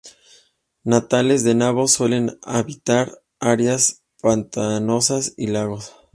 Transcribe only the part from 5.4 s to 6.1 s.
lagos.